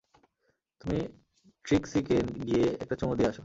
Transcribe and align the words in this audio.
তুমি 0.81 0.99
ট্রিক্সিকে 1.65 2.17
গিয়ে 2.45 2.65
একটা 2.81 2.95
চুমো 2.95 3.13
দিয়ে 3.15 3.29
আসো। 3.29 3.39